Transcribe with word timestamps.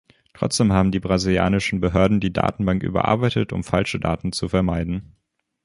Trotzdem 0.33 0.73
haben 0.73 0.91
die 0.91 0.99
brasilianischen 0.99 1.79
Behörden 1.79 2.19
die 2.19 2.33
Datenbank 2.33 2.81
überarbeitet, 2.81 3.53
um 3.53 3.63
falsche 3.63 3.99
Daten 3.99 4.31
zu 4.31 4.49
vermeiden. 4.49 5.15